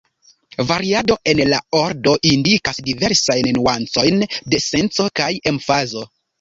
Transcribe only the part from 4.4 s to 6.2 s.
de senco kaj emfazo.